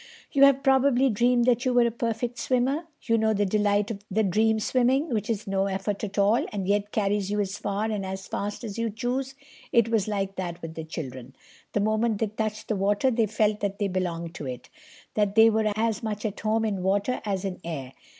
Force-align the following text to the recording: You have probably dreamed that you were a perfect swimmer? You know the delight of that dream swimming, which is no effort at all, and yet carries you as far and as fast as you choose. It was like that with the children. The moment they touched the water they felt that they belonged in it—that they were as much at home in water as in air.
You 0.31 0.45
have 0.45 0.63
probably 0.63 1.11
dreamed 1.11 1.45
that 1.45 1.63
you 1.63 1.75
were 1.75 1.85
a 1.85 1.91
perfect 1.91 2.39
swimmer? 2.39 2.87
You 3.03 3.19
know 3.19 3.35
the 3.35 3.45
delight 3.45 3.91
of 3.91 4.03
that 4.09 4.31
dream 4.31 4.59
swimming, 4.59 5.09
which 5.13 5.29
is 5.29 5.45
no 5.45 5.67
effort 5.67 6.03
at 6.03 6.17
all, 6.17 6.43
and 6.51 6.67
yet 6.67 6.91
carries 6.91 7.29
you 7.29 7.39
as 7.39 7.59
far 7.59 7.85
and 7.85 8.03
as 8.03 8.25
fast 8.25 8.63
as 8.63 8.79
you 8.79 8.89
choose. 8.89 9.35
It 9.71 9.89
was 9.89 10.07
like 10.07 10.37
that 10.37 10.59
with 10.63 10.73
the 10.73 10.85
children. 10.85 11.35
The 11.73 11.81
moment 11.81 12.17
they 12.17 12.25
touched 12.25 12.67
the 12.67 12.75
water 12.75 13.11
they 13.11 13.27
felt 13.27 13.59
that 13.59 13.77
they 13.77 13.89
belonged 13.89 14.39
in 14.41 14.47
it—that 14.47 15.35
they 15.35 15.51
were 15.51 15.71
as 15.75 16.01
much 16.01 16.25
at 16.25 16.39
home 16.39 16.65
in 16.65 16.81
water 16.81 17.21
as 17.23 17.45
in 17.45 17.59
air. 17.63 17.93